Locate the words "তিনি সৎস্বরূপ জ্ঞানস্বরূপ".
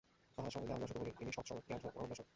1.19-1.95